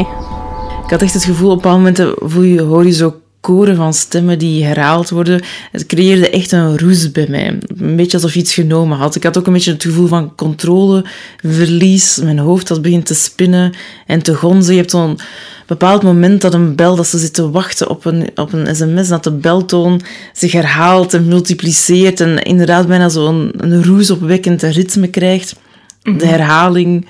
[0.84, 3.94] Ik had echt het gevoel, op bepaalde momenten voel je, hoor je zo koren van
[3.94, 5.42] stemmen die herhaald worden.
[5.72, 7.60] Het creëerde echt een roes bij mij.
[7.78, 9.16] Een beetje alsof iets genomen had.
[9.16, 12.20] Ik had ook een beetje het gevoel van controleverlies.
[12.24, 13.74] Mijn hoofd dat begint te spinnen
[14.06, 14.74] en te gonzen.
[14.74, 15.20] Je hebt zo'n
[15.66, 19.08] bepaald moment dat een bel, dat ze zit te wachten op een, op een sms,
[19.08, 20.02] dat de beltoon
[20.34, 25.56] zich herhaalt en multipliceert en inderdaad bijna zo'n een roesopwekkend ritme krijgt.
[26.02, 27.08] De herhaling,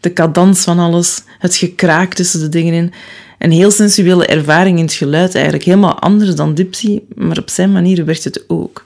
[0.00, 2.92] de cadans van alles, het gekraak tussen de dingen in.
[3.42, 5.64] Een heel sensuele ervaring in het geluid eigenlijk.
[5.64, 8.84] Helemaal anders dan Dipsy, maar op zijn manier werkt het ook.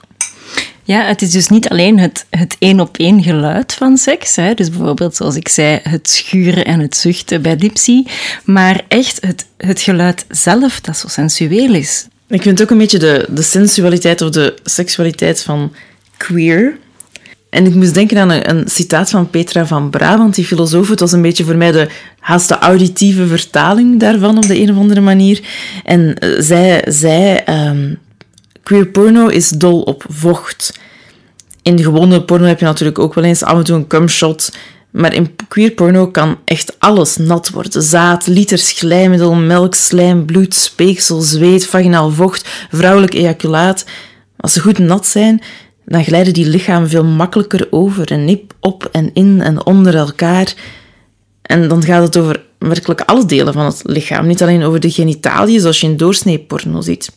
[0.83, 4.35] Ja, het is dus niet alleen het, het één op één geluid van seks.
[4.35, 4.53] Hè?
[4.53, 8.03] Dus bijvoorbeeld, zoals ik zei, het schuren en het zuchten bij Dipsy.
[8.43, 12.07] Maar echt het, het geluid zelf dat zo sensueel is.
[12.27, 15.73] Ik vind ook een beetje de, de sensualiteit of de seksualiteit van
[16.17, 16.77] queer.
[17.49, 20.89] En ik moest denken aan een, een citaat van Petra van Brabant, die filosoof.
[20.89, 24.77] Het was een beetje voor mij de haast auditieve vertaling daarvan op de een of
[24.77, 25.41] andere manier.
[25.83, 27.93] En eh, zij zei: ehm,
[28.63, 30.79] queer porno is dol op vocht.
[31.61, 34.51] In de gewone porno heb je natuurlijk ook wel eens af en toe een cumshot.
[34.91, 37.81] Maar in queer porno kan echt alles nat worden.
[37.81, 43.85] Zaad, liters glijmiddel, melk, slijm, bloed, speeksel, zweet, vaginaal vocht, vrouwelijk ejaculaat.
[44.37, 45.41] Als ze goed nat zijn,
[45.87, 50.53] dan glijden die lichamen veel makkelijker over en nip op en in en onder elkaar.
[51.41, 54.91] En dan gaat het over werkelijk alle delen van het lichaam, niet alleen over de
[54.91, 57.11] genitaliën zoals je in doorsnee porno ziet.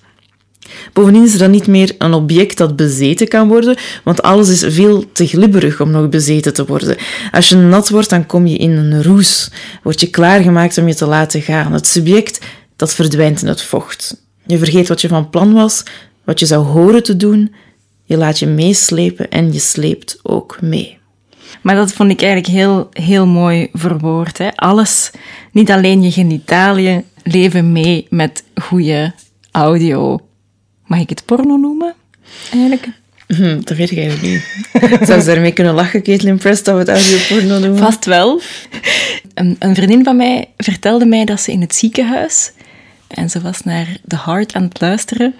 [0.92, 4.74] Bovendien is er dan niet meer een object dat bezeten kan worden, want alles is
[4.74, 6.96] veel te glibberig om nog bezeten te worden.
[7.32, 9.50] Als je nat wordt, dan kom je in een roes,
[9.82, 11.72] word je klaargemaakt om je te laten gaan.
[11.72, 12.40] Het subject,
[12.76, 14.16] dat verdwijnt in het vocht.
[14.46, 15.82] Je vergeet wat je van plan was,
[16.24, 17.54] wat je zou horen te doen.
[18.10, 20.98] Je laat je meeslepen en je sleept ook mee.
[21.62, 24.38] Maar dat vond ik eigenlijk heel, heel mooi verwoord.
[24.38, 24.48] Hè?
[24.54, 25.10] Alles,
[25.52, 29.14] niet alleen je genitaliën, leven mee met goede
[29.50, 30.20] audio.
[30.86, 31.94] Mag ik het porno noemen?
[32.52, 32.88] Eigenlijk?
[33.26, 34.42] Hm, dat weet ik eigenlijk niet.
[35.08, 37.78] Zou ze daarmee kunnen lachen, Caitlin Prest, dat we het audioporno noemen?
[37.78, 38.40] Vast wel.
[39.34, 42.52] Een, een vriendin van mij vertelde mij dat ze in het ziekenhuis...
[43.10, 45.34] En ze was naar The Heart aan het luisteren.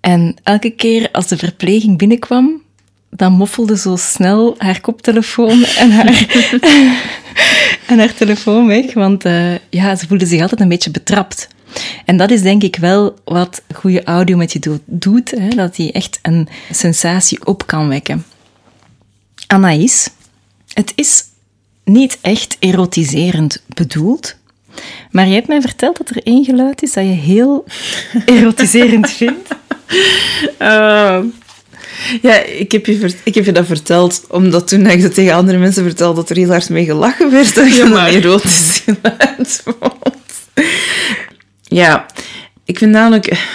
[0.00, 2.62] En elke keer als de verpleging binnenkwam,
[3.10, 6.26] dan moffelde zo snel haar koptelefoon en haar,
[7.90, 8.94] en haar telefoon weg.
[8.94, 11.48] Want uh, ja, ze voelde zich altijd een beetje betrapt.
[12.04, 15.92] En dat is denk ik wel wat goede audio met je doet, hè, dat die
[15.92, 18.24] echt een sensatie op kan wekken.
[19.46, 20.10] Anaïs,
[20.72, 21.24] het is
[21.84, 24.36] niet echt erotiserend bedoeld,
[25.10, 27.64] maar je hebt mij verteld dat er één geluid is dat je heel
[28.26, 29.48] erotiserend vindt.
[30.62, 31.18] Uh,
[32.22, 35.58] ja, ik heb, je ik heb je dat verteld, omdat toen ik het tegen andere
[35.58, 40.14] mensen vertelde dat er heel hard mee gelachen werd, dat je maar erotisch geluid vond.
[41.62, 42.06] Ja,
[42.68, 43.48] ik vind namelijk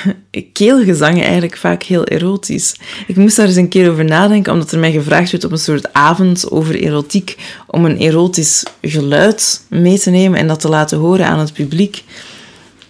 [0.54, 2.76] keelgezangen eigenlijk vaak heel erotisch.
[3.08, 5.58] Ik moest daar eens een keer over nadenken, omdat er mij gevraagd werd op een
[5.58, 10.98] soort avond over erotiek om een erotisch geluid mee te nemen en dat te laten
[10.98, 12.04] horen aan het publiek.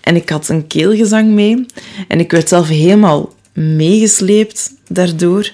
[0.04, 1.66] En ik had een keelgezang mee
[2.08, 5.52] en ik werd zelf helemaal meegesleept daardoor.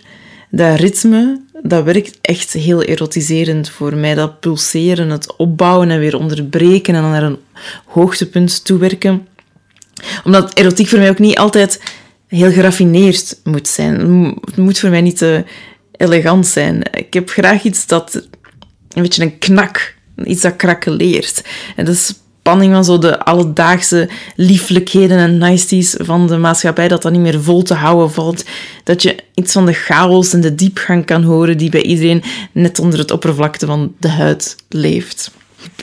[0.52, 4.16] Dat ritme, dat werkt echt heel erotiserend voor mij.
[4.16, 7.40] Dat pulseren, het opbouwen en weer onderbreken en dan naar een
[7.86, 9.28] hoogtepunt toewerken
[10.24, 11.82] omdat erotiek voor mij ook niet altijd
[12.28, 14.00] heel geraffineerd moet zijn.
[14.42, 15.44] Het moet voor mij niet te
[15.92, 16.82] elegant zijn.
[16.92, 18.28] Ik heb graag iets dat
[18.90, 21.44] een beetje een knak, iets dat krakeleert.
[21.76, 27.12] En de spanning van zo de alledaagse lieflijkheden en niceties van de maatschappij, dat dat
[27.12, 28.44] niet meer vol te houden valt.
[28.84, 32.80] Dat je iets van de chaos en de diepgang kan horen die bij iedereen net
[32.80, 35.32] onder het oppervlakte van de huid leeft.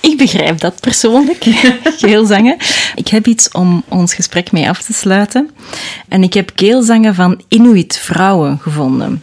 [0.01, 1.47] Ik begrijp dat persoonlijk,
[2.01, 2.57] keelzangen.
[2.95, 5.51] Ik heb iets om ons gesprek mee af te sluiten.
[6.09, 9.23] En ik heb keelzangen van Inuit vrouwen gevonden.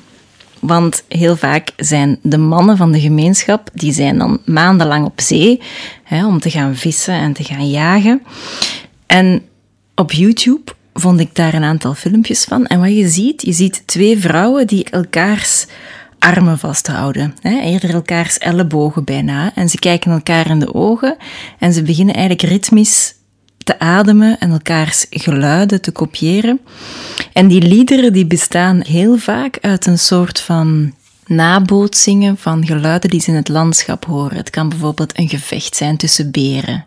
[0.64, 5.62] Want heel vaak zijn de mannen van de gemeenschap, die zijn dan maandenlang op zee
[6.04, 8.22] hè, om te gaan vissen en te gaan jagen.
[9.06, 9.42] En
[9.96, 12.66] op YouTube vond ik daar een aantal filmpjes van.
[12.66, 15.66] En wat je ziet, je ziet twee vrouwen die elkaars
[16.20, 17.36] armen vasthouden.
[17.42, 19.52] Hè, eerder elkaars ellebogen bijna.
[19.56, 21.18] En ze kijken elkaar in de ogen
[21.60, 23.14] en ze beginnen eigenlijk ritmisch
[23.64, 26.60] te ademen en elkaars geluiden te kopiëren.
[27.34, 30.94] En die liederen die bestaan heel vaak uit een soort van
[31.26, 34.38] nabootsingen van geluiden die ze in het landschap horen.
[34.38, 36.86] Het kan bijvoorbeeld een gevecht zijn tussen beren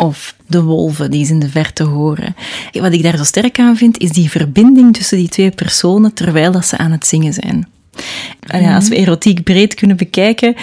[0.00, 2.36] of de wolven die ze in de verte horen.
[2.72, 6.52] Wat ik daar zo sterk aan vind, is die verbinding tussen die twee personen terwijl
[6.52, 7.68] dat ze aan het zingen zijn.
[8.40, 10.54] En ja, als we erotiek breed kunnen bekijken,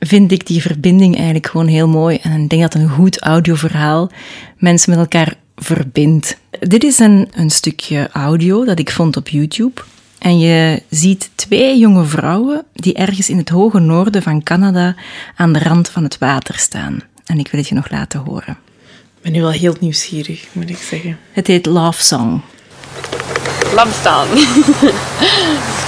[0.00, 2.18] vind ik die verbinding eigenlijk gewoon heel mooi.
[2.22, 4.10] En ik denk dat een goed audioverhaal
[4.56, 6.36] mensen met elkaar verbindt.
[6.60, 9.82] Dit is een, een stukje audio dat ik vond op YouTube.
[10.18, 14.94] En je ziet twee jonge vrouwen die ergens in het hoge noorden van Canada
[15.36, 17.00] aan de rand van het water staan.
[17.26, 18.58] En ik wil het je nog laten horen.
[19.16, 21.18] Ik ben nu wel heel nieuwsgierig, moet ik zeggen.
[21.32, 22.40] Het heet Love Song.
[23.74, 24.28] Love Song.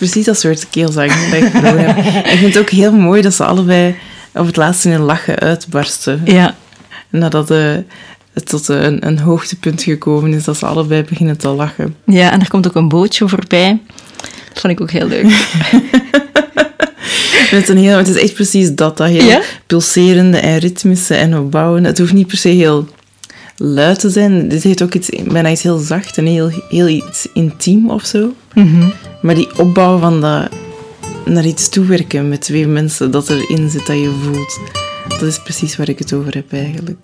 [0.00, 2.24] precies dat soort keelzang dat ik verloren heb.
[2.26, 3.94] Ik vind het ook heel mooi dat ze allebei
[4.34, 6.20] op het laatste in lachen uitbarsten.
[6.24, 6.56] Ja.
[7.08, 7.74] Nadat eh,
[8.32, 11.96] het tot een, een hoogtepunt gekomen is, dat ze allebei beginnen te lachen.
[12.06, 13.78] Ja, en er komt ook een bootje voorbij.
[14.52, 15.26] Dat vond ik ook heel leuk.
[17.50, 19.40] Het is, een heel, het is echt precies dat, dat heel Ja?
[19.66, 21.88] pulserende en ritmische en opbouwende.
[21.88, 22.88] Het hoeft niet per se heel
[23.62, 24.48] luid te zijn.
[24.48, 28.34] Dit heeft ook iets, bijna iets heel zacht en heel, heel iets intiem of zo.
[28.54, 28.88] Mhm.
[29.22, 30.48] Maar die opbouw van dat
[31.24, 34.60] naar iets toewerken met twee mensen, dat erin zit, dat je voelt.
[35.08, 36.98] Dat is precies waar ik het over heb eigenlijk.